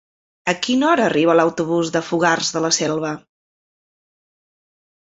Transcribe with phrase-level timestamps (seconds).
[0.53, 3.15] A quina hora arriba l'autobús de Fogars de la Selva?